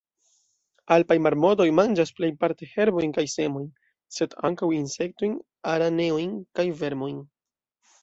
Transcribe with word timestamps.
Alpaj 0.95 1.17
marmotoj 1.25 1.67
manĝas 1.81 2.13
plejparte 2.21 2.71
herbojn 2.73 3.15
kaj 3.19 3.27
semojn, 3.35 3.69
sed 4.19 4.37
ankaŭ 4.53 4.73
insektojn, 4.81 5.39
araneojn 5.77 6.37
kaj 6.61 6.71
vermojn. 6.85 7.27